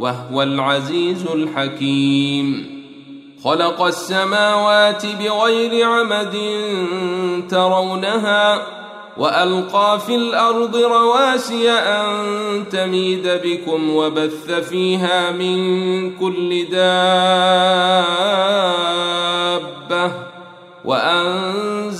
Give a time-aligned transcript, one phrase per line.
[0.00, 2.80] وهو العزيز الحكيم.
[3.44, 6.36] خلق السماوات بغير عمد
[7.50, 8.62] ترونها
[9.16, 12.04] وألقى في الأرض رواسي أن
[12.70, 18.00] تميد بكم وبث فيها من كل دابة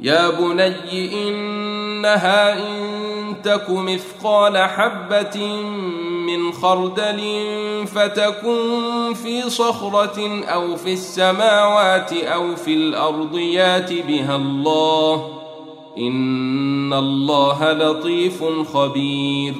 [0.00, 5.46] يا بني انها ان تك مثقال حبه
[6.26, 7.20] من خردل
[7.86, 15.40] فتكن في صخره أو في السماوات أو في الأرض يات بها الله
[15.98, 19.54] ان الله لطيف خبير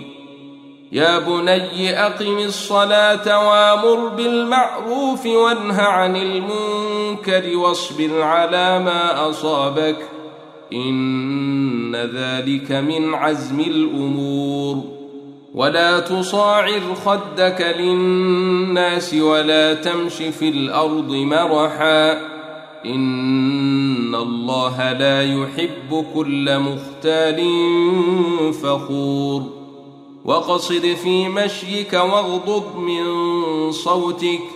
[0.93, 9.97] يا بني اقم الصلاه وامر بالمعروف وانه عن المنكر واصبر على ما اصابك
[10.73, 14.83] إن ذلك من عزم الأمور.
[15.55, 22.13] ولا تصاعر خدك للناس ولا تمش في الأرض مرحا.
[22.87, 27.45] إن الله لا يحب كل مختال
[28.53, 29.43] فخور.
[30.25, 33.05] وقصد في مشيك واغضض من
[33.73, 34.56] صوتك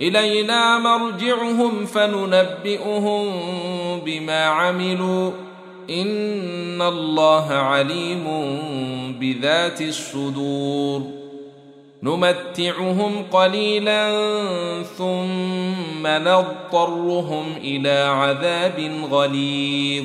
[0.00, 3.30] إلينا مرجعهم فننبئهم
[4.00, 5.30] بما عملوا.
[5.90, 8.24] إن الله عليم
[9.20, 11.02] بذات الصدور.
[12.02, 14.12] نمتعهم قليلا
[14.82, 20.04] ثم نضطرهم إلى عذاب غليظ.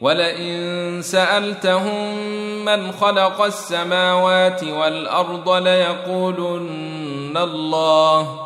[0.00, 2.16] ولئن سألتهم
[2.64, 8.45] من خلق السماوات والأرض ليقولن الله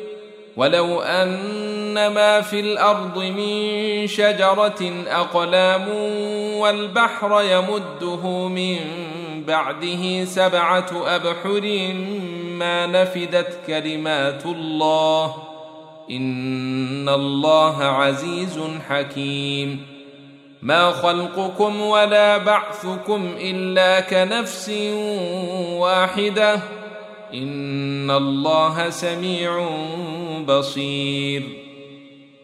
[0.57, 5.89] ولو أن ما في الأرض من شجرة أقلام
[6.59, 8.77] والبحر يمده من
[9.47, 11.93] بعده سبعة أبحر
[12.43, 15.35] ما نفدت كلمات الله
[16.11, 18.59] إن الله عزيز
[18.89, 19.85] حكيم.
[20.61, 24.69] ما خلقكم ولا بعثكم إلا كنفس
[25.73, 26.59] واحدة
[27.33, 29.69] إن الله سميع
[30.47, 31.43] بصير.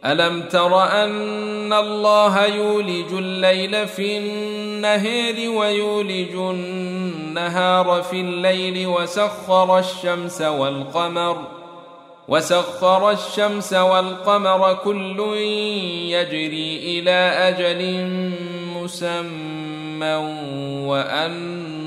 [0.05, 11.37] ألم تر أن الله يولج الليل في النهار ويولج النهار في الليل وسخر الشمس والقمر
[12.27, 15.19] وسخر الشمس والقمر كل
[16.09, 17.11] يجري إلى
[17.49, 18.07] أجل
[18.75, 20.15] مسمى
[20.87, 21.86] وأن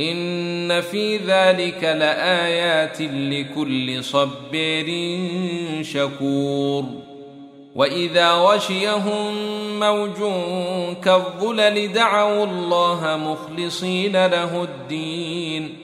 [0.00, 5.18] إن في ذلك لآيات لكل صبير
[5.82, 6.84] شكور.
[7.74, 9.34] وإذا غشيهم
[9.80, 10.16] موج
[11.04, 15.76] كالظلل دعوا الله مخلصين له الدين.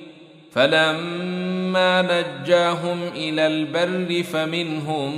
[0.53, 5.13] فلما نجاهم إلى البر فمنهم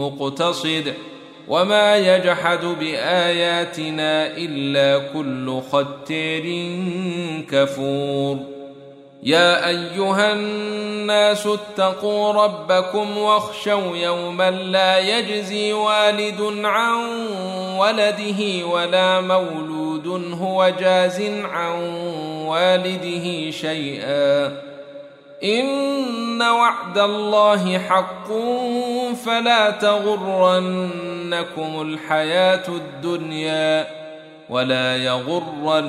[0.00, 0.94] مقتصد.
[1.48, 6.44] وما يجحد باياتنا الا كل ختير
[7.50, 8.38] كفور
[9.22, 16.98] يا ايها الناس اتقوا ربكم واخشوا يوما لا يجزي والد عن
[17.78, 20.06] ولده ولا مولود
[20.40, 21.80] هو جاز عن
[22.46, 24.52] والده شيئا
[25.44, 28.28] إن وعد الله حق
[29.26, 33.86] فلا تغرنكم الحياة الدنيا
[34.50, 35.84] ولا يغرنكم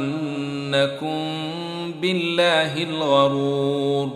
[2.02, 4.10] بالله الغرور.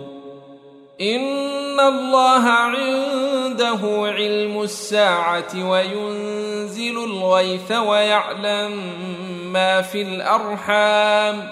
[1.01, 8.71] إن الله عنده علم الساعة وينزل الغيث ويعلم
[9.53, 11.51] ما في الأرحام.